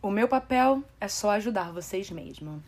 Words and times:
O 0.00 0.10
meu 0.10 0.28
papel 0.28 0.84
é 1.00 1.08
só 1.08 1.30
ajudar 1.30 1.72
vocês 1.72 2.08
mesmo. 2.08 2.62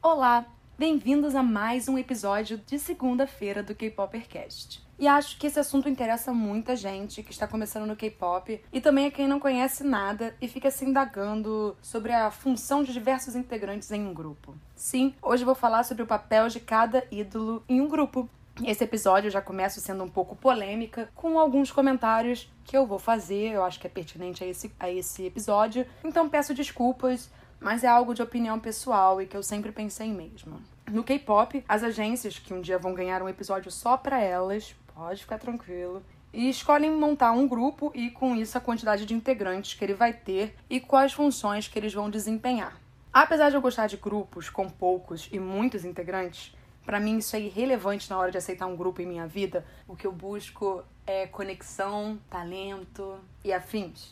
Olá, 0.00 0.46
bem-vindos 0.82 1.36
a 1.36 1.44
mais 1.44 1.86
um 1.86 1.96
episódio 1.96 2.60
de 2.66 2.76
segunda-feira 2.76 3.62
do 3.62 3.72
K-Popercast. 3.72 4.82
E 4.98 5.06
acho 5.06 5.38
que 5.38 5.46
esse 5.46 5.60
assunto 5.60 5.88
interessa 5.88 6.32
muita 6.32 6.74
gente 6.74 7.22
que 7.22 7.30
está 7.30 7.46
começando 7.46 7.86
no 7.86 7.94
K-pop 7.94 8.60
e 8.72 8.80
também 8.80 9.06
a 9.06 9.10
quem 9.12 9.28
não 9.28 9.38
conhece 9.38 9.84
nada 9.84 10.34
e 10.42 10.48
fica 10.48 10.72
se 10.72 10.84
indagando 10.84 11.76
sobre 11.80 12.12
a 12.12 12.32
função 12.32 12.82
de 12.82 12.92
diversos 12.92 13.36
integrantes 13.36 13.92
em 13.92 14.04
um 14.04 14.12
grupo. 14.12 14.56
Sim, 14.74 15.14
hoje 15.22 15.44
vou 15.44 15.54
falar 15.54 15.84
sobre 15.84 16.02
o 16.02 16.06
papel 16.06 16.48
de 16.48 16.58
cada 16.58 17.06
ídolo 17.12 17.62
em 17.68 17.80
um 17.80 17.86
grupo. 17.86 18.28
Esse 18.64 18.82
episódio 18.82 19.30
já 19.30 19.40
começa 19.40 19.78
sendo 19.78 20.02
um 20.02 20.08
pouco 20.08 20.34
polêmica, 20.34 21.08
com 21.14 21.38
alguns 21.38 21.70
comentários 21.70 22.50
que 22.64 22.76
eu 22.76 22.88
vou 22.88 22.98
fazer, 22.98 23.52
eu 23.52 23.62
acho 23.62 23.78
que 23.78 23.86
é 23.86 23.90
pertinente 23.90 24.42
a 24.42 24.48
esse, 24.48 24.72
a 24.80 24.90
esse 24.90 25.24
episódio, 25.24 25.86
então 26.02 26.28
peço 26.28 26.52
desculpas, 26.52 27.30
mas 27.60 27.84
é 27.84 27.86
algo 27.86 28.12
de 28.12 28.20
opinião 28.20 28.58
pessoal 28.58 29.22
e 29.22 29.26
que 29.26 29.36
eu 29.36 29.44
sempre 29.44 29.70
pensei 29.70 30.12
mesmo. 30.12 30.71
No 30.90 31.04
K-pop, 31.04 31.64
as 31.68 31.82
agências 31.82 32.38
que 32.38 32.52
um 32.52 32.60
dia 32.60 32.78
vão 32.78 32.94
ganhar 32.94 33.22
um 33.22 33.28
episódio 33.28 33.70
só 33.70 33.96
para 33.96 34.20
elas 34.20 34.74
Pode 34.94 35.22
ficar 35.22 35.38
tranquilo. 35.38 36.02
E 36.32 36.48
escolhem 36.48 36.90
montar 36.90 37.32
um 37.32 37.46
grupo 37.46 37.90
e, 37.94 38.10
com 38.10 38.34
isso, 38.34 38.56
a 38.56 38.60
quantidade 38.60 39.04
de 39.04 39.14
integrantes 39.14 39.74
que 39.74 39.84
ele 39.84 39.94
vai 39.94 40.12
ter 40.12 40.54
e 40.68 40.80
quais 40.80 41.12
funções 41.12 41.68
que 41.68 41.78
eles 41.78 41.92
vão 41.92 42.08
desempenhar. 42.08 42.80
Apesar 43.12 43.50
de 43.50 43.56
eu 43.56 43.60
gostar 43.60 43.86
de 43.86 43.98
grupos 43.98 44.48
com 44.48 44.68
poucos 44.68 45.28
e 45.30 45.38
muitos 45.38 45.84
integrantes, 45.84 46.54
para 46.86 46.98
mim 46.98 47.18
isso 47.18 47.36
é 47.36 47.40
irrelevante 47.40 48.08
na 48.08 48.18
hora 48.18 48.30
de 48.30 48.38
aceitar 48.38 48.66
um 48.66 48.76
grupo 48.76 49.02
em 49.02 49.06
minha 49.06 49.26
vida. 49.26 49.64
O 49.86 49.94
que 49.94 50.06
eu 50.06 50.12
busco 50.12 50.82
é 51.06 51.26
conexão, 51.26 52.18
talento 52.30 53.18
e 53.44 53.52
afins. 53.52 54.10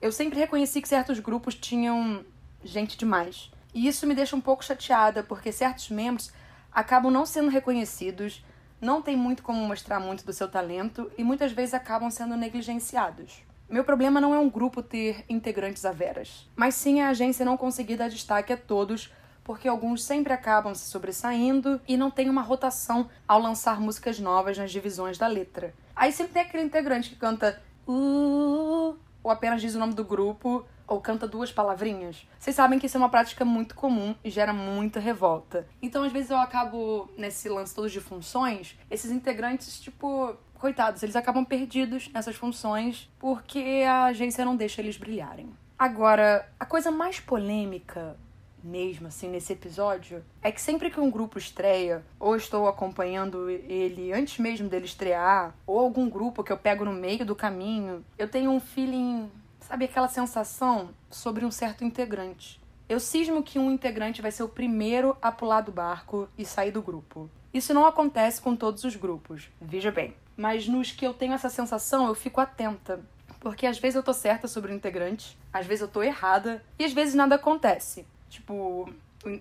Eu 0.00 0.10
sempre 0.10 0.38
reconheci 0.38 0.80
que 0.80 0.88
certos 0.88 1.20
grupos 1.20 1.54
tinham 1.54 2.24
gente 2.64 2.96
demais. 2.96 3.50
E 3.74 3.86
isso 3.86 4.06
me 4.06 4.14
deixa 4.14 4.36
um 4.36 4.40
pouco 4.40 4.64
chateada, 4.64 5.22
porque 5.22 5.52
certos 5.52 5.90
membros 5.90 6.32
acabam 6.72 7.10
não 7.10 7.26
sendo 7.26 7.50
reconhecidos 7.50 8.44
não 8.82 9.00
tem 9.00 9.16
muito 9.16 9.44
como 9.44 9.64
mostrar 9.64 10.00
muito 10.00 10.26
do 10.26 10.32
seu 10.32 10.48
talento 10.48 11.10
e 11.16 11.22
muitas 11.22 11.52
vezes 11.52 11.72
acabam 11.72 12.10
sendo 12.10 12.36
negligenciados. 12.36 13.44
Meu 13.70 13.84
problema 13.84 14.20
não 14.20 14.34
é 14.34 14.38
um 14.40 14.50
grupo 14.50 14.82
ter 14.82 15.24
integrantes 15.28 15.84
a 15.84 15.92
veras, 15.92 16.50
mas 16.56 16.74
sim 16.74 17.00
a 17.00 17.10
agência 17.10 17.44
não 17.44 17.56
conseguir 17.56 17.96
dar 17.96 18.10
destaque 18.10 18.52
a 18.52 18.56
todos, 18.56 19.12
porque 19.44 19.68
alguns 19.68 20.02
sempre 20.02 20.32
acabam 20.32 20.74
se 20.74 20.90
sobressaindo 20.90 21.80
e 21.86 21.96
não 21.96 22.10
tem 22.10 22.28
uma 22.28 22.42
rotação 22.42 23.08
ao 23.26 23.40
lançar 23.40 23.80
músicas 23.80 24.18
novas 24.18 24.58
nas 24.58 24.72
divisões 24.72 25.16
da 25.16 25.28
letra. 25.28 25.72
Aí 25.94 26.10
sempre 26.12 26.32
tem 26.32 26.42
aquele 26.42 26.64
integrante 26.64 27.08
que 27.08 27.16
canta 27.16 27.62
uh, 27.86 28.96
ou 29.22 29.30
apenas 29.30 29.62
diz 29.62 29.76
o 29.76 29.78
nome 29.78 29.94
do 29.94 30.04
grupo 30.04 30.66
ou 30.92 31.00
canta 31.00 31.26
duas 31.26 31.50
palavrinhas. 31.50 32.26
Vocês 32.38 32.54
sabem 32.54 32.78
que 32.78 32.86
isso 32.86 32.96
é 32.96 33.00
uma 33.00 33.08
prática 33.08 33.44
muito 33.44 33.74
comum 33.74 34.14
e 34.22 34.30
gera 34.30 34.52
muita 34.52 35.00
revolta. 35.00 35.66
Então, 35.80 36.04
às 36.04 36.12
vezes, 36.12 36.30
eu 36.30 36.36
acabo, 36.36 37.08
nesse 37.16 37.48
lance 37.48 37.74
todo 37.74 37.88
de 37.88 38.00
funções, 38.00 38.76
esses 38.90 39.10
integrantes, 39.10 39.80
tipo, 39.80 40.36
coitados, 40.54 41.02
eles 41.02 41.16
acabam 41.16 41.44
perdidos 41.44 42.10
nessas 42.12 42.36
funções 42.36 43.10
porque 43.18 43.84
a 43.86 44.04
agência 44.04 44.44
não 44.44 44.54
deixa 44.54 44.80
eles 44.80 44.96
brilharem. 44.96 45.48
Agora, 45.78 46.48
a 46.60 46.64
coisa 46.64 46.90
mais 46.90 47.18
polêmica 47.18 48.16
mesmo, 48.62 49.08
assim, 49.08 49.28
nesse 49.28 49.52
episódio, 49.52 50.22
é 50.40 50.52
que 50.52 50.60
sempre 50.60 50.88
que 50.88 51.00
um 51.00 51.10
grupo 51.10 51.36
estreia, 51.36 52.04
ou 52.20 52.36
estou 52.36 52.68
acompanhando 52.68 53.50
ele 53.50 54.12
antes 54.12 54.38
mesmo 54.38 54.68
dele 54.68 54.84
estrear, 54.84 55.52
ou 55.66 55.80
algum 55.80 56.08
grupo 56.08 56.44
que 56.44 56.52
eu 56.52 56.56
pego 56.56 56.84
no 56.84 56.92
meio 56.92 57.24
do 57.24 57.34
caminho, 57.34 58.04
eu 58.16 58.28
tenho 58.28 58.52
um 58.52 58.60
feeling 58.60 59.28
Sabe 59.72 59.86
aquela 59.86 60.06
sensação 60.06 60.90
sobre 61.10 61.46
um 61.46 61.50
certo 61.50 61.82
integrante? 61.82 62.60
Eu 62.86 63.00
cismo 63.00 63.42
que 63.42 63.58
um 63.58 63.70
integrante 63.70 64.20
vai 64.20 64.30
ser 64.30 64.42
o 64.42 64.48
primeiro 64.48 65.16
a 65.22 65.32
pular 65.32 65.62
do 65.62 65.72
barco 65.72 66.28
e 66.36 66.44
sair 66.44 66.70
do 66.70 66.82
grupo. 66.82 67.30
Isso 67.54 67.72
não 67.72 67.86
acontece 67.86 68.38
com 68.38 68.54
todos 68.54 68.84
os 68.84 68.96
grupos, 68.96 69.48
veja 69.58 69.90
bem. 69.90 70.14
Mas 70.36 70.68
nos 70.68 70.92
que 70.92 71.06
eu 71.06 71.14
tenho 71.14 71.32
essa 71.32 71.48
sensação, 71.48 72.06
eu 72.06 72.14
fico 72.14 72.38
atenta. 72.38 73.00
Porque 73.40 73.66
às 73.66 73.78
vezes 73.78 73.96
eu 73.96 74.02
tô 74.02 74.12
certa 74.12 74.46
sobre 74.46 74.70
o 74.70 74.74
integrante, 74.74 75.38
às 75.50 75.64
vezes 75.64 75.80
eu 75.80 75.88
tô 75.88 76.02
errada, 76.02 76.62
e 76.78 76.84
às 76.84 76.92
vezes 76.92 77.14
nada 77.14 77.36
acontece. 77.36 78.06
Tipo, 78.28 78.86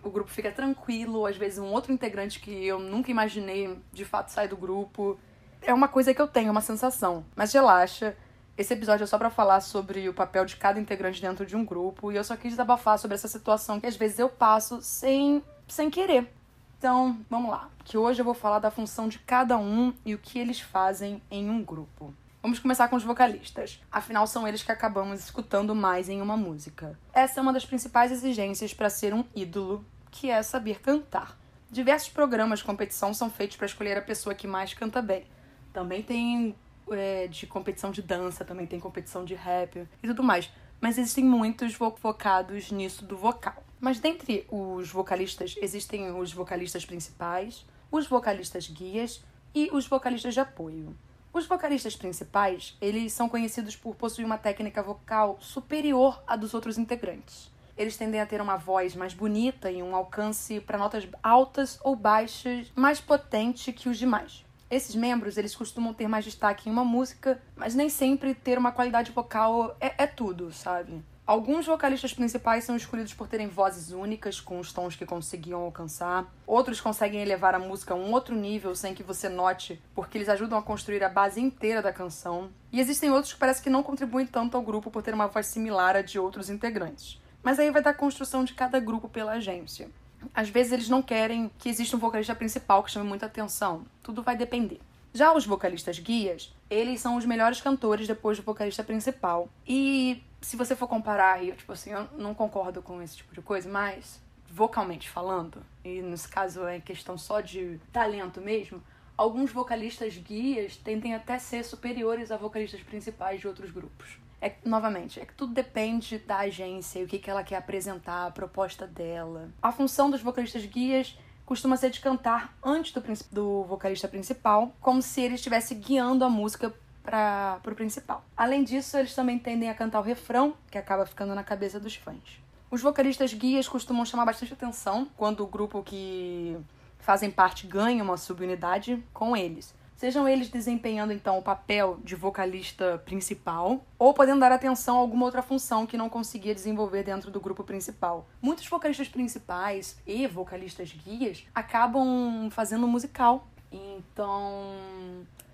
o 0.01 0.09
grupo 0.09 0.31
fica 0.31 0.49
tranquilo, 0.49 1.25
às 1.25 1.35
vezes 1.35 1.59
um 1.59 1.73
outro 1.73 1.91
integrante 1.91 2.39
que 2.39 2.65
eu 2.65 2.79
nunca 2.79 3.11
imaginei 3.11 3.77
de 3.91 4.05
fato 4.05 4.29
sai 4.29 4.47
do 4.47 4.55
grupo. 4.55 5.19
É 5.61 5.73
uma 5.73 5.89
coisa 5.89 6.13
que 6.13 6.21
eu 6.21 6.27
tenho, 6.29 6.51
uma 6.51 6.61
sensação. 6.61 7.25
Mas 7.35 7.51
relaxa, 7.51 8.15
esse 8.57 8.73
episódio 8.73 9.03
é 9.03 9.07
só 9.07 9.17
para 9.17 9.29
falar 9.29 9.61
sobre 9.61 10.07
o 10.07 10.13
papel 10.13 10.45
de 10.45 10.55
cada 10.55 10.79
integrante 10.79 11.21
dentro 11.21 11.45
de 11.45 11.55
um 11.55 11.65
grupo 11.65 12.11
e 12.11 12.15
eu 12.15 12.23
só 12.23 12.35
quis 12.35 12.51
desabafar 12.51 12.99
sobre 12.99 13.15
essa 13.15 13.27
situação 13.27 13.79
que 13.79 13.87
às 13.87 13.95
vezes 13.95 14.19
eu 14.19 14.29
passo 14.29 14.81
sem, 14.81 15.43
sem 15.67 15.89
querer. 15.89 16.31
Então, 16.77 17.17
vamos 17.29 17.51
lá, 17.51 17.69
que 17.83 17.97
hoje 17.97 18.21
eu 18.21 18.25
vou 18.25 18.33
falar 18.33 18.59
da 18.59 18.71
função 18.71 19.07
de 19.07 19.19
cada 19.19 19.57
um 19.57 19.93
e 20.05 20.15
o 20.15 20.17
que 20.17 20.39
eles 20.39 20.59
fazem 20.59 21.21
em 21.29 21.49
um 21.49 21.63
grupo. 21.63 22.13
Vamos 22.41 22.57
começar 22.57 22.87
com 22.87 22.95
os 22.95 23.03
vocalistas, 23.03 23.79
afinal 23.91 24.25
são 24.25 24.47
eles 24.47 24.63
que 24.63 24.71
acabamos 24.71 25.19
escutando 25.19 25.75
mais 25.75 26.09
em 26.09 26.21
uma 26.21 26.35
música. 26.35 26.97
Essa 27.13 27.39
é 27.39 27.43
uma 27.43 27.53
das 27.53 27.65
principais 27.65 28.11
exigências 28.11 28.73
para 28.73 28.89
ser 28.89 29.13
um 29.13 29.23
ídolo, 29.35 29.85
que 30.09 30.31
é 30.31 30.41
saber 30.41 30.81
cantar. 30.81 31.37
Diversos 31.69 32.09
programas 32.09 32.59
de 32.59 32.65
competição 32.65 33.13
são 33.13 33.29
feitos 33.29 33.57
para 33.57 33.67
escolher 33.67 33.95
a 33.97 34.01
pessoa 34.01 34.33
que 34.33 34.47
mais 34.47 34.73
canta 34.73 35.01
bem. 35.03 35.25
Também 35.71 36.01
tem 36.01 36.55
é, 36.89 37.27
de 37.27 37.45
competição 37.47 37.91
de 37.91 38.01
dança, 38.01 38.45
também 38.45 38.65
tem 38.65 38.79
competição 38.79 39.23
de 39.23 39.35
rap 39.35 39.87
e 40.01 40.07
tudo 40.07 40.23
mais. 40.23 40.49
Mas 40.79 40.97
existem 40.97 41.23
muitos 41.23 41.73
focados 41.73 42.71
nisso 42.71 43.05
do 43.05 43.15
vocal. 43.15 43.63
Mas 43.79 43.99
dentre 43.99 44.45
os 44.49 44.89
vocalistas, 44.89 45.55
existem 45.61 46.11
os 46.11 46.33
vocalistas 46.33 46.85
principais, 46.85 47.65
os 47.91 48.07
vocalistas 48.07 48.67
guias 48.67 49.23
e 49.53 49.69
os 49.71 49.87
vocalistas 49.87 50.33
de 50.33 50.39
apoio. 50.39 50.95
Os 51.33 51.45
vocalistas 51.45 51.95
principais, 51.95 52.77
eles 52.81 53.13
são 53.13 53.29
conhecidos 53.29 53.75
por 53.75 53.95
possuir 53.95 54.25
uma 54.25 54.37
técnica 54.37 54.83
vocal 54.83 55.37
superior 55.39 56.21
à 56.27 56.35
dos 56.35 56.53
outros 56.53 56.77
integrantes. 56.77 57.49
Eles 57.77 57.95
tendem 57.95 58.19
a 58.19 58.25
ter 58.25 58.41
uma 58.41 58.57
voz 58.57 58.95
mais 58.95 59.13
bonita 59.13 59.71
e 59.71 59.81
um 59.81 59.95
alcance 59.95 60.59
para 60.59 60.77
notas 60.77 61.07
altas 61.23 61.79
ou 61.83 61.95
baixas 61.95 62.71
mais 62.75 62.99
potente 62.99 63.71
que 63.71 63.87
os 63.87 63.97
demais. 63.97 64.45
Esses 64.71 64.95
membros, 64.95 65.35
eles 65.35 65.53
costumam 65.53 65.93
ter 65.93 66.07
mais 66.07 66.23
destaque 66.23 66.69
em 66.69 66.71
uma 66.71 66.85
música, 66.85 67.41
mas 67.57 67.75
nem 67.75 67.89
sempre 67.89 68.33
ter 68.33 68.57
uma 68.57 68.71
qualidade 68.71 69.11
vocal 69.11 69.75
é, 69.81 69.93
é 69.97 70.07
tudo, 70.07 70.53
sabe? 70.53 71.03
Alguns 71.27 71.65
vocalistas 71.65 72.13
principais 72.13 72.63
são 72.63 72.77
escolhidos 72.77 73.13
por 73.13 73.27
terem 73.27 73.47
vozes 73.47 73.91
únicas, 73.91 74.39
com 74.39 74.59
os 74.59 74.71
tons 74.71 74.95
que 74.95 75.05
conseguiam 75.05 75.59
alcançar. 75.59 76.25
Outros 76.47 76.79
conseguem 76.79 77.21
elevar 77.21 77.53
a 77.53 77.59
música 77.59 77.93
a 77.93 77.97
um 77.97 78.13
outro 78.13 78.33
nível 78.33 78.73
sem 78.73 78.95
que 78.95 79.03
você 79.03 79.27
note, 79.27 79.81
porque 79.93 80.17
eles 80.17 80.29
ajudam 80.29 80.57
a 80.57 80.63
construir 80.63 81.03
a 81.03 81.09
base 81.09 81.41
inteira 81.41 81.81
da 81.81 81.91
canção. 81.91 82.49
E 82.71 82.79
existem 82.79 83.11
outros 83.11 83.33
que 83.33 83.39
parece 83.39 83.61
que 83.61 83.69
não 83.69 83.83
contribuem 83.83 84.25
tanto 84.25 84.55
ao 84.55 84.63
grupo 84.63 84.89
por 84.89 85.03
ter 85.03 85.13
uma 85.13 85.27
voz 85.27 85.47
similar 85.47 85.97
à 85.97 86.01
de 86.01 86.17
outros 86.17 86.49
integrantes. 86.49 87.21
Mas 87.43 87.59
aí 87.59 87.69
vai 87.71 87.81
da 87.81 87.93
construção 87.93 88.45
de 88.45 88.53
cada 88.53 88.79
grupo 88.79 89.09
pela 89.09 89.33
agência 89.33 89.89
às 90.33 90.49
vezes 90.49 90.71
eles 90.71 90.89
não 90.89 91.01
querem 91.01 91.51
que 91.57 91.69
exista 91.69 91.95
um 91.95 91.99
vocalista 91.99 92.35
principal 92.35 92.83
que 92.83 92.91
chame 92.91 93.07
muita 93.07 93.25
atenção. 93.25 93.85
Tudo 94.01 94.21
vai 94.21 94.35
depender. 94.35 94.79
Já 95.13 95.33
os 95.33 95.45
vocalistas 95.45 95.99
guias, 95.99 96.53
eles 96.69 97.01
são 97.01 97.17
os 97.17 97.25
melhores 97.25 97.59
cantores 97.59 98.07
depois 98.07 98.37
do 98.37 98.43
vocalista 98.43 98.83
principal. 98.83 99.49
E 99.67 100.23
se 100.39 100.55
você 100.55 100.75
for 100.75 100.87
comparar, 100.87 101.43
eu, 101.43 101.55
tipo 101.55 101.73
assim, 101.73 101.91
eu 101.91 102.07
não 102.17 102.33
concordo 102.33 102.81
com 102.81 103.01
esse 103.01 103.17
tipo 103.17 103.33
de 103.33 103.41
coisa, 103.41 103.69
mas 103.69 104.21
vocalmente 104.49 105.09
falando, 105.09 105.63
e 105.83 106.01
nesse 106.01 106.27
caso 106.27 106.65
é 106.65 106.79
questão 106.79 107.17
só 107.17 107.41
de 107.41 107.79
talento 107.91 108.41
mesmo, 108.41 108.81
alguns 109.17 109.51
vocalistas 109.51 110.17
guias 110.17 110.75
tendem 110.75 111.13
até 111.13 111.39
ser 111.39 111.63
superiores 111.63 112.31
a 112.31 112.37
vocalistas 112.37 112.81
principais 112.81 113.39
de 113.39 113.47
outros 113.47 113.71
grupos 113.71 114.17
é 114.41 114.55
novamente, 114.65 115.19
é 115.19 115.25
que 115.25 115.33
tudo 115.33 115.53
depende 115.53 116.17
da 116.17 116.39
agência 116.39 116.99
e 116.99 117.03
o 117.03 117.07
que, 117.07 117.19
que 117.19 117.29
ela 117.29 117.43
quer 117.43 117.57
apresentar, 117.57 118.25
a 118.25 118.31
proposta 118.31 118.87
dela. 118.87 119.49
A 119.61 119.71
função 119.71 120.09
dos 120.09 120.21
vocalistas 120.21 120.65
guias 120.65 121.15
costuma 121.45 121.77
ser 121.77 121.91
de 121.91 121.99
cantar 121.99 122.57
antes 122.63 122.91
do, 122.91 123.03
do 123.31 123.63
vocalista 123.65 124.07
principal, 124.07 124.73
como 124.81 125.01
se 125.01 125.21
ele 125.21 125.35
estivesse 125.35 125.75
guiando 125.75 126.25
a 126.25 126.29
música 126.29 126.73
para 127.03 127.61
o 127.65 127.75
principal. 127.75 128.23
Além 128.35 128.63
disso, 128.63 128.97
eles 128.97 129.13
também 129.13 129.37
tendem 129.37 129.69
a 129.69 129.75
cantar 129.75 129.99
o 129.99 130.03
refrão, 130.03 130.55
que 130.71 130.77
acaba 130.77 131.05
ficando 131.05 131.35
na 131.35 131.43
cabeça 131.43 131.79
dos 131.79 131.95
fãs. 131.95 132.41
Os 132.71 132.81
vocalistas 132.81 133.33
guias 133.33 133.67
costumam 133.67 134.05
chamar 134.05 134.25
bastante 134.25 134.53
atenção 134.53 135.07
quando 135.17 135.43
o 135.43 135.47
grupo 135.47 135.83
que 135.83 136.57
fazem 136.99 137.29
parte 137.29 137.67
ganha 137.67 138.03
uma 138.03 138.17
subunidade 138.17 139.03
com 139.13 139.35
eles 139.35 139.73
Sejam 140.01 140.27
eles 140.27 140.49
desempenhando 140.49 141.13
então 141.13 141.37
o 141.37 141.43
papel 141.43 141.99
de 142.03 142.15
vocalista 142.15 142.99
principal 143.05 143.85
ou 143.99 144.15
podendo 144.15 144.39
dar 144.39 144.51
atenção 144.51 144.97
a 144.97 144.99
alguma 144.99 145.25
outra 145.25 145.43
função 145.43 145.85
que 145.85 145.95
não 145.95 146.09
conseguia 146.09 146.55
desenvolver 146.55 147.03
dentro 147.03 147.29
do 147.29 147.39
grupo 147.39 147.63
principal. 147.63 148.27
Muitos 148.41 148.65
vocalistas 148.65 149.07
principais 149.07 150.01
e 150.07 150.25
vocalistas 150.25 150.91
guias 150.91 151.43
acabam 151.53 152.49
fazendo 152.49 152.87
musical. 152.87 153.47
Então, 153.71 154.73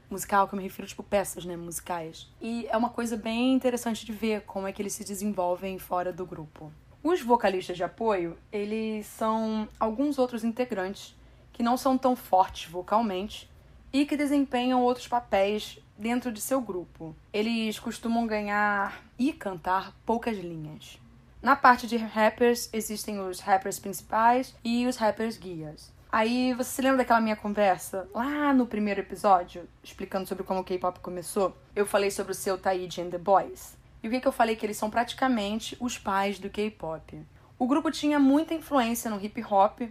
musical 0.09 0.47
que 0.47 0.55
eu 0.55 0.57
me 0.57 0.63
refiro 0.63 0.87
tipo 0.87 1.03
peças, 1.03 1.43
né, 1.43 1.57
musicais. 1.57 2.31
E 2.39 2.67
é 2.69 2.77
uma 2.77 2.89
coisa 2.89 3.17
bem 3.17 3.53
interessante 3.53 4.05
de 4.05 4.13
ver 4.13 4.43
como 4.43 4.65
é 4.65 4.71
que 4.71 4.81
eles 4.81 4.93
se 4.93 5.03
desenvolvem 5.03 5.77
fora 5.77 6.13
do 6.13 6.25
grupo. 6.25 6.71
Os 7.03 7.21
vocalistas 7.21 7.75
de 7.75 7.83
apoio, 7.83 8.37
eles 8.49 9.07
são 9.07 9.67
alguns 9.77 10.17
outros 10.17 10.45
integrantes 10.45 11.13
que 11.51 11.61
não 11.61 11.75
são 11.75 11.97
tão 11.97 12.15
fortes 12.15 12.71
vocalmente 12.71 13.49
e 13.91 14.05
que 14.05 14.17
desempenham 14.17 14.81
outros 14.81 15.07
papéis 15.07 15.79
dentro 15.97 16.31
de 16.31 16.39
seu 16.41 16.61
grupo. 16.61 17.15
Eles 17.33 17.79
costumam 17.79 18.27
ganhar 18.27 19.01
e 19.17 19.33
cantar 19.33 19.93
poucas 20.05 20.37
linhas. 20.37 20.99
Na 21.41 21.55
parte 21.55 21.87
de 21.87 21.97
rappers, 21.97 22.69
existem 22.73 23.19
os 23.19 23.39
rappers 23.39 23.79
principais 23.79 24.55
e 24.63 24.85
os 24.85 24.97
rappers 24.97 25.37
guias. 25.37 25.91
Aí 26.11 26.53
você 26.53 26.69
se 26.69 26.81
lembra 26.81 26.97
daquela 26.99 27.21
minha 27.21 27.35
conversa 27.35 28.07
lá 28.13 28.53
no 28.53 28.65
primeiro 28.65 29.01
episódio, 29.01 29.67
explicando 29.83 30.27
sobre 30.27 30.43
como 30.43 30.61
o 30.61 30.63
K-pop 30.63 30.99
começou? 30.99 31.55
Eu 31.75 31.85
falei 31.85 32.09
sobre 32.09 32.31
o 32.31 32.35
seu 32.35 32.57
Taiji 32.57 33.01
and 33.01 33.09
the 33.09 33.17
Boys. 33.17 33.77
E 34.01 34.07
o 34.07 34.11
que, 34.11 34.21
que 34.21 34.27
eu 34.27 34.31
falei? 34.31 34.55
Que 34.55 34.65
eles 34.65 34.77
são 34.77 34.89
praticamente 34.89 35.75
os 35.79 35.97
pais 35.97 36.39
do 36.39 36.49
K-pop. 36.49 37.21
O 37.59 37.67
grupo 37.67 37.91
tinha 37.91 38.19
muita 38.19 38.53
influência 38.53 39.11
no 39.11 39.23
hip 39.23 39.43
hop 39.43 39.81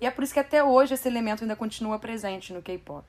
e 0.00 0.06
é 0.06 0.10
por 0.10 0.24
isso 0.24 0.32
que 0.32 0.40
até 0.40 0.62
hoje 0.62 0.94
esse 0.94 1.08
elemento 1.08 1.42
ainda 1.42 1.56
continua 1.56 1.98
presente 1.98 2.52
no 2.52 2.62
K-pop. 2.62 3.04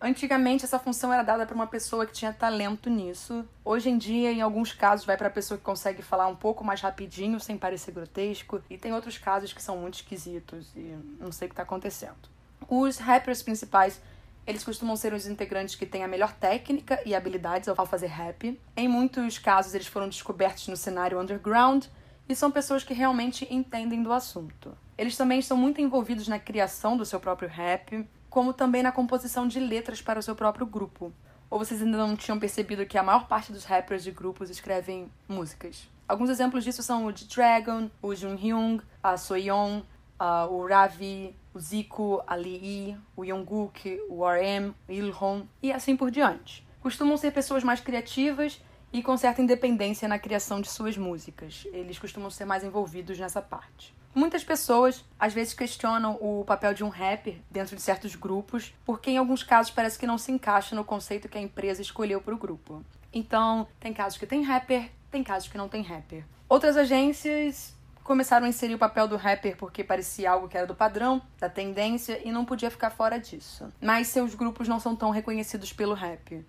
Antigamente 0.00 0.64
essa 0.64 0.78
função 0.78 1.12
era 1.12 1.22
dada 1.22 1.46
para 1.46 1.54
uma 1.54 1.66
pessoa 1.66 2.04
que 2.04 2.12
tinha 2.12 2.32
talento 2.32 2.90
nisso. 2.90 3.44
Hoje 3.64 3.88
em 3.88 3.96
dia, 3.96 4.30
em 4.30 4.42
alguns 4.42 4.72
casos, 4.72 5.06
vai 5.06 5.16
para 5.16 5.28
a 5.28 5.30
pessoa 5.30 5.56
que 5.56 5.64
consegue 5.64 6.02
falar 6.02 6.26
um 6.26 6.36
pouco 6.36 6.62
mais 6.62 6.80
rapidinho 6.80 7.40
sem 7.40 7.56
parecer 7.56 7.92
grotesco, 7.92 8.60
e 8.68 8.76
tem 8.76 8.92
outros 8.92 9.16
casos 9.16 9.52
que 9.52 9.62
são 9.62 9.78
muito 9.78 9.94
esquisitos 9.94 10.70
e 10.76 10.94
não 11.18 11.32
sei 11.32 11.46
o 11.46 11.48
que 11.48 11.54
está 11.54 11.62
acontecendo. 11.62 12.28
Os 12.68 12.98
rappers 12.98 13.42
principais 13.42 14.00
eles 14.46 14.62
costumam 14.62 14.94
ser 14.94 15.14
os 15.14 15.26
integrantes 15.26 15.74
que 15.74 15.86
têm 15.86 16.04
a 16.04 16.08
melhor 16.08 16.32
técnica 16.32 17.00
e 17.06 17.14
habilidades 17.14 17.68
ao 17.68 17.86
fazer 17.86 18.08
rap. 18.08 18.60
Em 18.76 18.86
muitos 18.86 19.38
casos, 19.38 19.74
eles 19.74 19.86
foram 19.86 20.08
descobertos 20.08 20.68
no 20.68 20.76
cenário 20.76 21.18
underground 21.18 21.86
e 22.28 22.34
são 22.34 22.50
pessoas 22.50 22.82
que 22.84 22.94
realmente 22.94 23.46
entendem 23.52 24.02
do 24.02 24.12
assunto. 24.12 24.76
Eles 24.96 25.16
também 25.16 25.38
estão 25.38 25.56
muito 25.56 25.80
envolvidos 25.80 26.28
na 26.28 26.38
criação 26.38 26.96
do 26.96 27.04
seu 27.04 27.20
próprio 27.20 27.48
rap, 27.48 28.08
como 28.30 28.52
também 28.52 28.82
na 28.82 28.92
composição 28.92 29.46
de 29.46 29.60
letras 29.60 30.00
para 30.00 30.18
o 30.18 30.22
seu 30.22 30.34
próprio 30.34 30.66
grupo. 30.66 31.12
Ou 31.50 31.58
vocês 31.58 31.82
ainda 31.82 31.98
não 31.98 32.16
tinham 32.16 32.38
percebido 32.38 32.86
que 32.86 32.98
a 32.98 33.02
maior 33.02 33.26
parte 33.28 33.52
dos 33.52 33.64
rappers 33.64 34.02
de 34.02 34.10
grupos 34.10 34.50
escrevem 34.50 35.10
músicas? 35.28 35.88
Alguns 36.08 36.30
exemplos 36.30 36.64
disso 36.64 36.82
são 36.82 37.06
o 37.06 37.16
G-Dragon, 37.16 37.90
o 38.02 38.14
Junghyun, 38.14 38.80
a 39.02 39.16
Soyeon, 39.16 39.82
uh, 40.20 40.52
o 40.52 40.66
Ravi, 40.66 41.34
o 41.52 41.58
Zico, 41.60 42.22
a 42.26 42.34
Lee, 42.34 42.96
o 43.16 43.24
Jungkook, 43.24 44.00
o 44.08 44.24
RM, 44.24 44.74
o 44.88 44.92
Ilhon 44.92 45.42
e 45.62 45.72
assim 45.72 45.96
por 45.96 46.10
diante. 46.10 46.66
Costumam 46.80 47.16
ser 47.16 47.30
pessoas 47.30 47.64
mais 47.64 47.80
criativas 47.80 48.60
e 48.94 49.02
com 49.02 49.16
certa 49.16 49.42
independência 49.42 50.06
na 50.06 50.20
criação 50.20 50.60
de 50.60 50.70
suas 50.70 50.96
músicas. 50.96 51.66
Eles 51.72 51.98
costumam 51.98 52.30
ser 52.30 52.44
mais 52.44 52.62
envolvidos 52.62 53.18
nessa 53.18 53.42
parte. 53.42 53.92
Muitas 54.14 54.44
pessoas 54.44 55.04
às 55.18 55.34
vezes 55.34 55.52
questionam 55.52 56.16
o 56.20 56.44
papel 56.44 56.72
de 56.72 56.84
um 56.84 56.88
rapper 56.88 57.34
dentro 57.50 57.74
de 57.74 57.82
certos 57.82 58.14
grupos, 58.14 58.72
porque 58.84 59.10
em 59.10 59.18
alguns 59.18 59.42
casos 59.42 59.72
parece 59.72 59.98
que 59.98 60.06
não 60.06 60.16
se 60.16 60.30
encaixa 60.30 60.76
no 60.76 60.84
conceito 60.84 61.28
que 61.28 61.36
a 61.36 61.40
empresa 61.40 61.82
escolheu 61.82 62.20
para 62.20 62.32
o 62.32 62.38
grupo. 62.38 62.84
Então, 63.12 63.66
tem 63.80 63.92
casos 63.92 64.16
que 64.16 64.26
tem 64.26 64.44
rapper, 64.44 64.88
tem 65.10 65.24
casos 65.24 65.48
que 65.48 65.58
não 65.58 65.68
tem 65.68 65.82
rapper. 65.82 66.24
Outras 66.48 66.76
agências 66.76 67.74
começaram 68.04 68.46
a 68.46 68.48
inserir 68.48 68.76
o 68.76 68.78
papel 68.78 69.08
do 69.08 69.16
rapper 69.16 69.56
porque 69.56 69.82
parecia 69.82 70.30
algo 70.30 70.46
que 70.46 70.56
era 70.56 70.68
do 70.68 70.74
padrão, 70.74 71.20
da 71.40 71.48
tendência 71.48 72.20
e 72.24 72.30
não 72.30 72.44
podia 72.44 72.70
ficar 72.70 72.90
fora 72.90 73.18
disso. 73.18 73.66
Mas 73.80 74.06
seus 74.06 74.36
grupos 74.36 74.68
não 74.68 74.78
são 74.78 74.94
tão 74.94 75.10
reconhecidos 75.10 75.72
pelo 75.72 75.94
rap. 75.94 76.44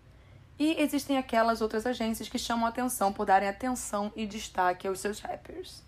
E 0.58 0.82
existem 0.82 1.18
aquelas 1.18 1.62
outras 1.62 1.86
agências 1.86 2.30
que 2.30 2.40
chamam 2.40 2.66
atenção 2.66 3.12
por 3.12 3.26
darem 3.26 3.50
atenção 3.50 4.12
e 4.16 4.26
destaque 4.26 4.88
aos 4.88 5.00
seus 5.00 5.20
rappers. 5.20 5.84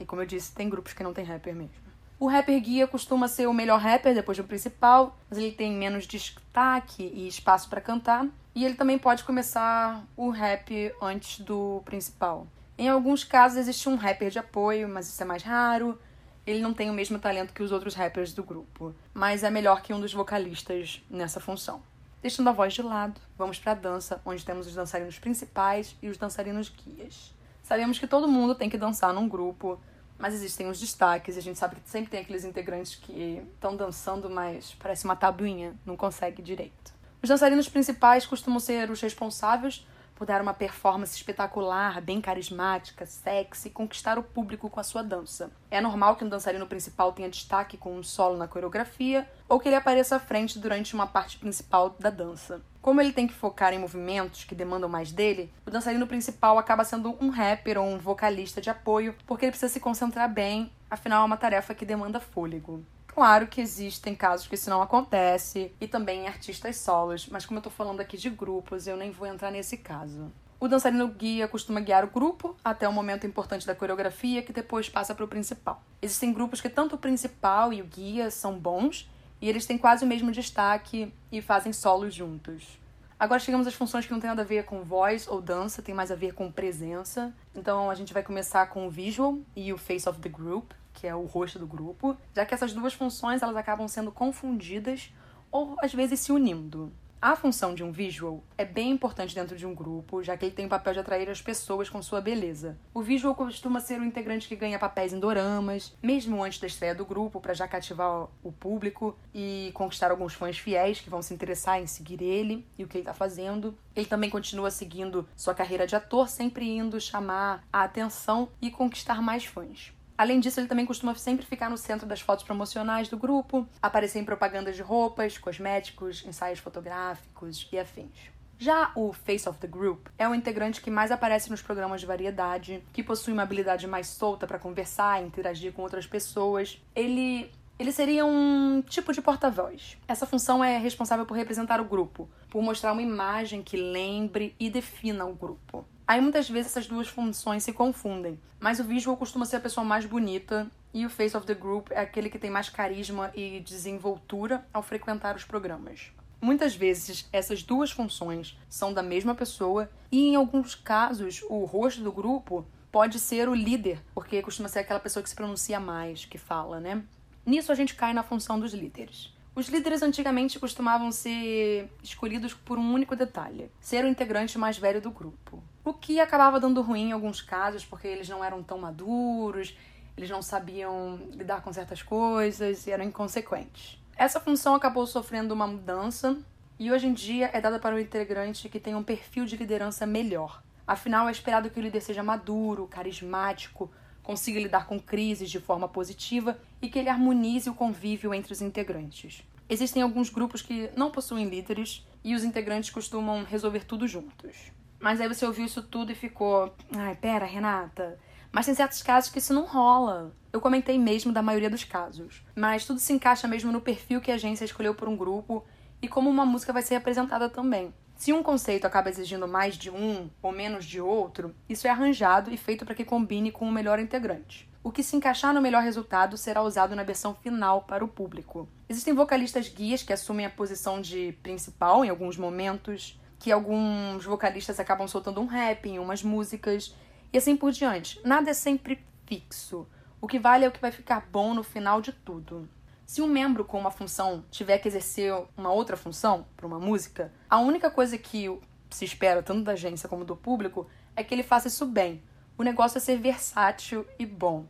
E 0.00 0.04
como 0.04 0.22
eu 0.22 0.26
disse, 0.26 0.54
tem 0.54 0.68
grupos 0.68 0.92
que 0.92 1.02
não 1.02 1.12
tem 1.12 1.24
rapper 1.24 1.54
mesmo. 1.54 1.86
O 2.18 2.26
rapper 2.26 2.58
guia 2.60 2.86
costuma 2.86 3.28
ser 3.28 3.46
o 3.46 3.52
melhor 3.52 3.78
rapper 3.78 4.14
depois 4.14 4.38
do 4.38 4.44
principal, 4.44 5.18
mas 5.28 5.38
ele 5.38 5.52
tem 5.52 5.72
menos 5.72 6.06
destaque 6.06 7.02
e 7.02 7.28
espaço 7.28 7.68
para 7.68 7.80
cantar. 7.80 8.26
E 8.54 8.64
ele 8.64 8.74
também 8.74 8.98
pode 8.98 9.22
começar 9.22 10.02
o 10.16 10.30
rap 10.30 10.90
antes 11.02 11.40
do 11.40 11.82
principal. 11.84 12.46
Em 12.78 12.88
alguns 12.88 13.22
casos 13.22 13.58
existe 13.58 13.86
um 13.90 13.96
rapper 13.96 14.30
de 14.30 14.38
apoio, 14.38 14.88
mas 14.88 15.08
isso 15.08 15.22
é 15.22 15.26
mais 15.26 15.42
raro. 15.42 15.98
Ele 16.46 16.60
não 16.60 16.72
tem 16.72 16.88
o 16.88 16.94
mesmo 16.94 17.18
talento 17.18 17.52
que 17.52 17.62
os 17.62 17.72
outros 17.72 17.94
rappers 17.94 18.32
do 18.32 18.42
grupo, 18.42 18.94
mas 19.12 19.42
é 19.42 19.50
melhor 19.50 19.82
que 19.82 19.92
um 19.92 20.00
dos 20.00 20.14
vocalistas 20.14 21.02
nessa 21.10 21.40
função. 21.40 21.82
Deixando 22.26 22.48
a 22.48 22.52
voz 22.52 22.74
de 22.74 22.82
lado, 22.82 23.20
vamos 23.38 23.56
para 23.56 23.70
a 23.70 23.74
dança, 23.76 24.20
onde 24.26 24.44
temos 24.44 24.66
os 24.66 24.74
dançarinos 24.74 25.16
principais 25.16 25.94
e 26.02 26.08
os 26.08 26.18
dançarinos 26.18 26.68
guias. 26.68 27.32
Sabemos 27.62 28.00
que 28.00 28.06
todo 28.08 28.26
mundo 28.26 28.52
tem 28.52 28.68
que 28.68 28.76
dançar 28.76 29.14
num 29.14 29.28
grupo, 29.28 29.78
mas 30.18 30.34
existem 30.34 30.68
os 30.68 30.80
destaques, 30.80 31.36
e 31.36 31.38
a 31.38 31.42
gente 31.42 31.56
sabe 31.56 31.76
que 31.76 31.88
sempre 31.88 32.10
tem 32.10 32.18
aqueles 32.18 32.44
integrantes 32.44 32.96
que 32.96 33.40
estão 33.54 33.76
dançando, 33.76 34.28
mas 34.28 34.74
parece 34.74 35.04
uma 35.04 35.14
tabuinha, 35.14 35.76
não 35.86 35.96
consegue 35.96 36.42
direito. 36.42 36.92
Os 37.22 37.28
dançarinos 37.28 37.68
principais 37.68 38.26
costumam 38.26 38.58
ser 38.58 38.90
os 38.90 39.00
responsáveis 39.00 39.86
por 40.16 40.26
dar 40.26 40.40
uma 40.40 40.54
performance 40.54 41.14
espetacular, 41.14 42.00
bem 42.00 42.20
carismática, 42.20 43.06
sexy 43.06 43.70
conquistar 43.70 44.18
o 44.18 44.22
público 44.22 44.68
com 44.68 44.80
a 44.80 44.82
sua 44.82 45.02
dança. 45.02 45.50
É 45.70 45.80
normal 45.80 46.16
que 46.16 46.24
um 46.24 46.28
dançarino 46.28 46.66
principal 46.66 47.12
tenha 47.12 47.28
destaque 47.28 47.76
com 47.76 47.96
um 47.96 48.02
solo 48.02 48.36
na 48.36 48.48
coreografia 48.48 49.30
ou 49.48 49.60
que 49.60 49.68
ele 49.68 49.76
apareça 49.76 50.16
à 50.16 50.18
frente 50.18 50.58
durante 50.58 50.94
uma 50.94 51.06
parte 51.06 51.38
principal 51.38 51.94
da 52.00 52.10
dança. 52.10 52.62
Como 52.80 53.00
ele 53.00 53.12
tem 53.12 53.26
que 53.26 53.34
focar 53.34 53.74
em 53.74 53.78
movimentos 53.78 54.44
que 54.44 54.54
demandam 54.54 54.88
mais 54.88 55.12
dele, 55.12 55.52
o 55.66 55.70
dançarino 55.70 56.06
principal 56.06 56.58
acaba 56.58 56.84
sendo 56.84 57.16
um 57.20 57.28
rapper 57.28 57.78
ou 57.78 57.86
um 57.86 57.98
vocalista 57.98 58.60
de 58.60 58.70
apoio, 58.70 59.14
porque 59.26 59.44
ele 59.44 59.52
precisa 59.52 59.72
se 59.72 59.80
concentrar 59.80 60.32
bem, 60.32 60.72
afinal 60.90 61.22
é 61.22 61.26
uma 61.26 61.36
tarefa 61.36 61.74
que 61.74 61.84
demanda 61.84 62.20
fôlego. 62.20 62.82
Claro 63.16 63.46
que 63.46 63.62
existem 63.62 64.14
casos 64.14 64.46
que 64.46 64.56
isso 64.56 64.68
não 64.68 64.82
acontece, 64.82 65.72
e 65.80 65.88
também 65.88 66.24
em 66.24 66.28
artistas 66.28 66.76
solos, 66.76 67.26
mas 67.30 67.46
como 67.46 67.58
eu 67.58 67.62
tô 67.62 67.70
falando 67.70 67.98
aqui 67.98 68.14
de 68.14 68.28
grupos, 68.28 68.86
eu 68.86 68.94
nem 68.94 69.10
vou 69.10 69.26
entrar 69.26 69.50
nesse 69.50 69.78
caso. 69.78 70.30
O 70.60 70.68
dançarino 70.68 71.08
guia 71.08 71.48
costuma 71.48 71.80
guiar 71.80 72.04
o 72.04 72.10
grupo 72.10 72.54
até 72.62 72.86
o 72.86 72.92
momento 72.92 73.26
importante 73.26 73.66
da 73.66 73.74
coreografia, 73.74 74.42
que 74.42 74.52
depois 74.52 74.90
passa 74.90 75.14
para 75.14 75.24
o 75.24 75.28
principal. 75.28 75.82
Existem 76.02 76.30
grupos 76.30 76.60
que 76.60 76.68
tanto 76.68 76.96
o 76.96 76.98
principal 76.98 77.72
e 77.72 77.80
o 77.80 77.86
guia 77.86 78.30
são 78.30 78.58
bons, 78.58 79.08
e 79.40 79.48
eles 79.48 79.64
têm 79.64 79.78
quase 79.78 80.04
o 80.04 80.06
mesmo 80.06 80.30
destaque 80.30 81.10
e 81.32 81.40
fazem 81.40 81.72
solos 81.72 82.14
juntos. 82.14 82.78
Agora 83.18 83.40
chegamos 83.40 83.66
às 83.66 83.72
funções 83.72 84.04
que 84.04 84.12
não 84.12 84.20
tem 84.20 84.28
nada 84.28 84.42
a 84.42 84.44
ver 84.44 84.66
com 84.66 84.82
voz 84.82 85.26
ou 85.26 85.40
dança, 85.40 85.80
tem 85.80 85.94
mais 85.94 86.12
a 86.12 86.14
ver 86.14 86.34
com 86.34 86.52
presença. 86.52 87.32
Então 87.54 87.88
a 87.90 87.94
gente 87.94 88.12
vai 88.12 88.22
começar 88.22 88.66
com 88.66 88.86
o 88.86 88.90
visual 88.90 89.38
e 89.56 89.72
o 89.72 89.78
face 89.78 90.06
of 90.06 90.20
the 90.20 90.28
group 90.28 90.72
que 90.96 91.06
é 91.06 91.14
o 91.14 91.26
rosto 91.26 91.58
do 91.58 91.66
grupo, 91.66 92.16
já 92.34 92.46
que 92.46 92.54
essas 92.54 92.72
duas 92.72 92.94
funções 92.94 93.42
elas 93.42 93.56
acabam 93.56 93.86
sendo 93.86 94.10
confundidas 94.10 95.12
ou 95.52 95.76
às 95.78 95.92
vezes 95.92 96.18
se 96.20 96.32
unindo. 96.32 96.90
A 97.20 97.34
função 97.34 97.74
de 97.74 97.82
um 97.82 97.90
visual 97.90 98.42
é 98.58 98.64
bem 98.64 98.90
importante 98.90 99.34
dentro 99.34 99.56
de 99.56 99.66
um 99.66 99.74
grupo, 99.74 100.22
já 100.22 100.36
que 100.36 100.44
ele 100.44 100.54
tem 100.54 100.66
o 100.66 100.68
papel 100.68 100.92
de 100.92 101.00
atrair 101.00 101.28
as 101.30 101.40
pessoas 101.40 101.88
com 101.88 102.02
sua 102.02 102.20
beleza. 102.20 102.78
O 102.92 103.02
visual 103.02 103.34
costuma 103.34 103.80
ser 103.80 103.98
o 103.98 104.04
integrante 104.04 104.46
que 104.46 104.54
ganha 104.54 104.78
papéis 104.78 105.12
em 105.12 105.18
doramas, 105.18 105.94
mesmo 106.02 106.44
antes 106.44 106.60
da 106.60 106.66
estreia 106.66 106.94
do 106.94 107.06
grupo, 107.06 107.40
para 107.40 107.54
já 107.54 107.66
cativar 107.66 108.28
o 108.44 108.52
público 108.52 109.16
e 109.34 109.70
conquistar 109.74 110.10
alguns 110.10 110.34
fãs 110.34 110.58
fiéis 110.58 111.00
que 111.00 111.10
vão 111.10 111.22
se 111.22 111.32
interessar 111.32 111.80
em 111.80 111.86
seguir 111.86 112.22
ele 112.22 112.66
e 112.78 112.84
o 112.84 112.86
que 112.86 112.98
ele 112.98 113.02
está 113.02 113.14
fazendo. 113.14 113.76
Ele 113.94 114.06
também 114.06 114.28
continua 114.28 114.70
seguindo 114.70 115.26
sua 115.34 115.54
carreira 115.54 115.86
de 115.86 115.96
ator, 115.96 116.28
sempre 116.28 116.68
indo 116.68 117.00
chamar 117.00 117.64
a 117.72 117.82
atenção 117.82 118.50
e 118.60 118.70
conquistar 118.70 119.22
mais 119.22 119.44
fãs. 119.44 119.95
Além 120.16 120.40
disso, 120.40 120.60
ele 120.60 120.68
também 120.68 120.86
costuma 120.86 121.14
sempre 121.14 121.44
ficar 121.44 121.68
no 121.68 121.76
centro 121.76 122.06
das 122.06 122.20
fotos 122.20 122.44
promocionais 122.44 123.08
do 123.08 123.16
grupo, 123.16 123.66
aparecer 123.82 124.18
em 124.18 124.24
propagandas 124.24 124.76
de 124.76 124.82
roupas, 124.82 125.36
cosméticos, 125.38 126.24
ensaios 126.26 126.58
fotográficos 126.58 127.68
e 127.70 127.78
afins. 127.78 128.30
Já 128.58 128.90
o 128.94 129.12
Face 129.12 129.46
of 129.46 129.58
the 129.58 129.66
Group 129.66 130.06
é 130.16 130.26
o 130.26 130.34
integrante 130.34 130.80
que 130.80 130.90
mais 130.90 131.10
aparece 131.10 131.50
nos 131.50 131.60
programas 131.60 132.00
de 132.00 132.06
variedade, 132.06 132.82
que 132.92 133.02
possui 133.02 133.34
uma 133.34 133.42
habilidade 133.42 133.86
mais 133.86 134.06
solta 134.06 134.46
para 134.46 134.58
conversar 134.58 135.22
e 135.22 135.26
interagir 135.26 135.74
com 135.74 135.82
outras 135.82 136.06
pessoas. 136.06 136.80
Ele 136.94 137.50
ele 137.78 137.92
seria 137.92 138.24
um 138.24 138.80
tipo 138.80 139.12
de 139.12 139.20
porta-voz. 139.20 139.98
Essa 140.08 140.24
função 140.24 140.64
é 140.64 140.78
responsável 140.78 141.26
por 141.26 141.36
representar 141.36 141.78
o 141.78 141.84
grupo, 141.84 142.26
por 142.48 142.62
mostrar 142.62 142.92
uma 142.92 143.02
imagem 143.02 143.62
que 143.62 143.76
lembre 143.76 144.56
e 144.58 144.70
defina 144.70 145.26
o 145.26 145.34
grupo. 145.34 145.84
Aí 146.06 146.20
muitas 146.20 146.48
vezes 146.48 146.70
essas 146.70 146.86
duas 146.86 147.08
funções 147.08 147.64
se 147.64 147.72
confundem, 147.72 148.38
mas 148.60 148.78
o 148.78 148.84
visual 148.84 149.16
costuma 149.16 149.44
ser 149.44 149.56
a 149.56 149.60
pessoa 149.60 149.84
mais 149.84 150.06
bonita 150.06 150.70
e 150.94 151.04
o 151.04 151.10
face 151.10 151.36
of 151.36 151.44
the 151.44 151.54
group 151.54 151.90
é 151.90 152.00
aquele 152.00 152.30
que 152.30 152.38
tem 152.38 152.48
mais 152.48 152.68
carisma 152.68 153.32
e 153.34 153.58
desenvoltura 153.58 154.64
ao 154.72 154.82
frequentar 154.82 155.34
os 155.34 155.44
programas. 155.44 156.12
Muitas 156.40 156.76
vezes 156.76 157.28
essas 157.32 157.62
duas 157.62 157.90
funções 157.90 158.56
são 158.68 158.94
da 158.94 159.02
mesma 159.02 159.34
pessoa 159.34 159.90
e 160.12 160.28
em 160.28 160.36
alguns 160.36 160.76
casos 160.76 161.42
o 161.48 161.64
rosto 161.64 162.00
do 162.02 162.12
grupo 162.12 162.64
pode 162.92 163.18
ser 163.18 163.48
o 163.48 163.54
líder, 163.54 164.00
porque 164.14 164.40
costuma 164.42 164.68
ser 164.68 164.80
aquela 164.80 165.00
pessoa 165.00 165.24
que 165.24 165.28
se 165.28 165.34
pronuncia 165.34 165.80
mais, 165.80 166.24
que 166.24 166.38
fala, 166.38 166.78
né? 166.78 167.02
Nisso 167.44 167.72
a 167.72 167.74
gente 167.74 167.94
cai 167.94 168.12
na 168.12 168.22
função 168.22 168.60
dos 168.60 168.72
líderes. 168.72 169.34
Os 169.56 169.68
líderes 169.68 170.02
antigamente 170.02 170.58
costumavam 170.60 171.10
ser 171.10 171.90
escolhidos 172.02 172.54
por 172.54 172.78
um 172.78 172.92
único 172.92 173.16
detalhe: 173.16 173.70
ser 173.80 174.04
o 174.04 174.08
integrante 174.08 174.56
mais 174.56 174.78
velho 174.78 175.00
do 175.00 175.10
grupo. 175.10 175.62
O 175.86 175.94
que 175.94 176.18
acabava 176.18 176.58
dando 176.58 176.82
ruim 176.82 177.10
em 177.10 177.12
alguns 177.12 177.40
casos, 177.40 177.84
porque 177.84 178.08
eles 178.08 178.28
não 178.28 178.42
eram 178.42 178.60
tão 178.60 178.76
maduros, 178.76 179.72
eles 180.16 180.28
não 180.28 180.42
sabiam 180.42 181.16
lidar 181.30 181.62
com 181.62 181.72
certas 181.72 182.02
coisas 182.02 182.88
e 182.88 182.90
eram 182.90 183.04
inconsequentes. 183.04 183.96
Essa 184.16 184.40
função 184.40 184.74
acabou 184.74 185.06
sofrendo 185.06 185.54
uma 185.54 185.64
mudança 185.64 186.36
e 186.76 186.90
hoje 186.90 187.06
em 187.06 187.12
dia 187.12 187.50
é 187.52 187.60
dada 187.60 187.78
para 187.78 187.94
o 187.94 188.00
integrante 188.00 188.68
que 188.68 188.80
tem 188.80 188.96
um 188.96 189.02
perfil 189.04 189.44
de 189.44 189.56
liderança 189.56 190.04
melhor. 190.04 190.60
Afinal, 190.84 191.28
é 191.28 191.30
esperado 191.30 191.70
que 191.70 191.78
o 191.78 191.82
líder 191.82 192.00
seja 192.00 192.20
maduro, 192.20 192.88
carismático, 192.88 193.88
consiga 194.24 194.58
lidar 194.58 194.88
com 194.88 194.98
crises 194.98 195.48
de 195.48 195.60
forma 195.60 195.88
positiva 195.88 196.58
e 196.82 196.88
que 196.88 196.98
ele 196.98 197.10
harmonize 197.10 197.70
o 197.70 197.74
convívio 197.74 198.34
entre 198.34 198.52
os 198.52 198.60
integrantes. 198.60 199.44
Existem 199.68 200.02
alguns 200.02 200.30
grupos 200.30 200.62
que 200.62 200.90
não 200.96 201.12
possuem 201.12 201.48
líderes 201.48 202.04
e 202.24 202.34
os 202.34 202.42
integrantes 202.42 202.90
costumam 202.90 203.44
resolver 203.44 203.84
tudo 203.84 204.08
juntos. 204.08 204.74
Mas 204.98 205.20
aí 205.20 205.28
você 205.28 205.44
ouviu 205.44 205.66
isso 205.66 205.82
tudo 205.82 206.12
e 206.12 206.14
ficou: 206.14 206.74
ai, 206.96 207.14
pera, 207.14 207.44
Renata, 207.44 208.18
mas 208.52 208.66
tem 208.66 208.74
certos 208.74 209.02
casos 209.02 209.30
que 209.30 209.38
isso 209.38 209.52
não 209.52 209.66
rola. 209.66 210.32
Eu 210.52 210.60
comentei 210.60 210.98
mesmo 210.98 211.32
da 211.32 211.42
maioria 211.42 211.68
dos 211.68 211.84
casos. 211.84 212.42
Mas 212.54 212.86
tudo 212.86 212.98
se 212.98 213.12
encaixa 213.12 213.46
mesmo 213.46 213.70
no 213.70 213.80
perfil 213.80 214.20
que 214.20 214.30
a 214.30 214.34
agência 214.34 214.64
escolheu 214.64 214.94
por 214.94 215.08
um 215.08 215.16
grupo 215.16 215.64
e 216.00 216.08
como 216.08 216.30
uma 216.30 216.46
música 216.46 216.72
vai 216.72 216.82
ser 216.82 216.94
apresentada 216.94 217.48
também. 217.48 217.92
Se 218.16 218.32
um 218.32 218.42
conceito 218.42 218.86
acaba 218.86 219.10
exigindo 219.10 219.46
mais 219.46 219.76
de 219.76 219.90
um 219.90 220.30
ou 220.40 220.50
menos 220.50 220.86
de 220.86 221.00
outro, 221.00 221.54
isso 221.68 221.86
é 221.86 221.90
arranjado 221.90 222.50
e 222.50 222.56
feito 222.56 222.86
para 222.86 222.94
que 222.94 223.04
combine 223.04 223.52
com 223.52 223.68
o 223.68 223.72
melhor 223.72 223.98
integrante. 223.98 224.66
O 224.82 224.90
que 224.90 225.02
se 225.02 225.16
encaixar 225.16 225.52
no 225.52 225.60
melhor 225.60 225.82
resultado 225.82 226.38
será 226.38 226.62
usado 226.62 226.96
na 226.96 227.02
versão 227.02 227.34
final 227.34 227.82
para 227.82 228.04
o 228.04 228.08
público. 228.08 228.66
Existem 228.88 229.12
vocalistas 229.12 229.68
guias 229.68 230.02
que 230.02 230.12
assumem 230.12 230.46
a 230.46 230.50
posição 230.50 231.00
de 231.00 231.36
principal 231.42 232.04
em 232.04 232.08
alguns 232.08 232.38
momentos, 232.38 233.20
que 233.46 233.52
alguns 233.52 234.24
vocalistas 234.24 234.80
acabam 234.80 235.06
soltando 235.06 235.40
um 235.40 235.46
rap 235.46 235.88
em 235.88 236.00
umas 236.00 236.20
músicas 236.20 236.92
e 237.32 237.38
assim 237.38 237.56
por 237.56 237.70
diante. 237.70 238.20
Nada 238.24 238.50
é 238.50 238.52
sempre 238.52 239.06
fixo. 239.24 239.86
O 240.20 240.26
que 240.26 240.36
vale 240.36 240.64
é 240.64 240.68
o 240.68 240.72
que 240.72 240.80
vai 240.80 240.90
ficar 240.90 241.28
bom 241.30 241.54
no 241.54 241.62
final 241.62 242.00
de 242.00 242.10
tudo. 242.10 242.68
Se 243.04 243.22
um 243.22 243.28
membro 243.28 243.64
com 243.64 243.78
uma 243.78 243.92
função 243.92 244.44
tiver 244.50 244.78
que 244.78 244.88
exercer 244.88 245.32
uma 245.56 245.70
outra 245.70 245.96
função 245.96 246.44
para 246.56 246.66
uma 246.66 246.80
música, 246.80 247.32
a 247.48 247.60
única 247.60 247.88
coisa 247.88 248.18
que 248.18 248.50
se 248.90 249.04
espera 249.04 249.44
tanto 249.44 249.62
da 249.62 249.74
agência 249.74 250.08
como 250.08 250.24
do 250.24 250.34
público 250.34 250.88
é 251.14 251.22
que 251.22 251.32
ele 251.32 251.44
faça 251.44 251.68
isso 251.68 251.86
bem. 251.86 252.20
O 252.58 252.64
negócio 252.64 252.98
é 252.98 253.00
ser 253.00 253.20
versátil 253.20 254.04
e 254.18 254.26
bom. 254.26 254.66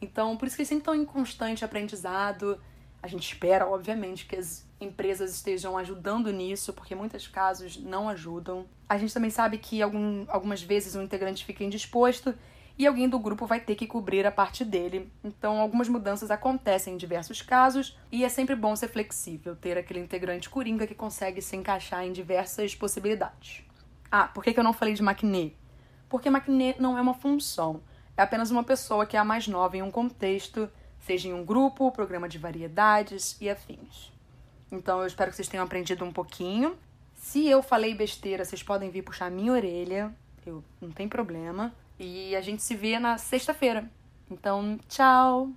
Então, 0.00 0.36
por 0.36 0.46
isso 0.46 0.54
que 0.54 0.62
eles 0.62 0.68
sempre 0.68 0.82
estão 0.82 0.94
em 0.94 1.04
constante 1.04 1.64
aprendizado. 1.64 2.60
A 3.02 3.08
gente 3.08 3.32
espera, 3.32 3.66
obviamente, 3.66 4.26
que 4.26 4.36
as 4.36 4.68
empresas 4.80 5.34
estejam 5.34 5.76
ajudando 5.76 6.32
nisso, 6.32 6.72
porque 6.72 6.94
muitos 6.94 7.26
casos 7.26 7.76
não 7.76 8.08
ajudam. 8.08 8.66
A 8.88 8.98
gente 8.98 9.14
também 9.14 9.30
sabe 9.30 9.58
que 9.58 9.80
algum, 9.80 10.24
algumas 10.28 10.62
vezes 10.62 10.94
um 10.94 11.02
integrante 11.02 11.44
fica 11.44 11.64
indisposto 11.64 12.34
e 12.80 12.86
alguém 12.86 13.08
do 13.08 13.18
grupo 13.18 13.46
vai 13.46 13.60
ter 13.60 13.74
que 13.74 13.86
cobrir 13.86 14.26
a 14.26 14.32
parte 14.32 14.64
dele. 14.64 15.12
Então, 15.22 15.60
algumas 15.60 15.88
mudanças 15.88 16.30
acontecem 16.30 16.94
em 16.94 16.96
diversos 16.96 17.42
casos 17.42 17.98
e 18.10 18.24
é 18.24 18.28
sempre 18.28 18.56
bom 18.56 18.74
ser 18.74 18.88
flexível, 18.88 19.54
ter 19.54 19.76
aquele 19.76 20.00
integrante 20.00 20.48
coringa 20.48 20.86
que 20.86 20.94
consegue 20.94 21.42
se 21.42 21.56
encaixar 21.56 22.04
em 22.04 22.12
diversas 22.12 22.74
possibilidades. 22.74 23.62
Ah, 24.10 24.28
por 24.28 24.42
que, 24.42 24.54
que 24.54 24.58
eu 24.58 24.64
não 24.64 24.72
falei 24.72 24.94
de 24.94 25.02
maquinê? 25.02 25.52
Porque 26.08 26.30
maquinê 26.30 26.74
não 26.78 26.96
é 26.96 27.00
uma 27.00 27.14
função, 27.14 27.82
é 28.16 28.22
apenas 28.22 28.50
uma 28.50 28.64
pessoa 28.64 29.06
que 29.06 29.16
é 29.16 29.20
a 29.20 29.24
mais 29.24 29.46
nova 29.46 29.76
em 29.76 29.82
um 29.82 29.90
contexto, 29.90 30.68
seja 31.00 31.28
em 31.28 31.32
um 31.32 31.44
grupo, 31.44 31.90
programa 31.90 32.28
de 32.28 32.38
variedades 32.38 33.36
e 33.40 33.48
afins. 33.48 34.12
Então 34.70 35.00
eu 35.00 35.06
espero 35.06 35.30
que 35.30 35.36
vocês 35.36 35.48
tenham 35.48 35.64
aprendido 35.64 36.04
um 36.04 36.12
pouquinho. 36.12 36.76
Se 37.14 37.46
eu 37.46 37.62
falei 37.62 37.94
besteira, 37.94 38.44
vocês 38.44 38.62
podem 38.62 38.90
vir 38.90 39.02
puxar 39.02 39.30
minha 39.30 39.52
orelha. 39.52 40.14
Eu 40.46 40.64
não 40.80 40.90
tem 40.90 41.08
problema. 41.08 41.74
E 41.98 42.34
a 42.34 42.40
gente 42.40 42.62
se 42.62 42.74
vê 42.74 42.98
na 42.98 43.18
sexta-feira. 43.18 43.90
Então, 44.30 44.78
tchau! 44.88 45.50